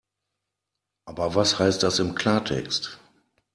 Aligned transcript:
Aber 1.05 1.35
was 1.35 1.59
heißt 1.59 1.83
das 1.83 1.99
im 1.99 2.15
Klartext? 2.15 2.97